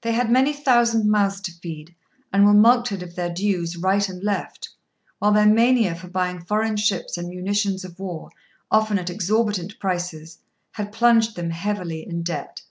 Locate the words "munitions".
7.28-7.84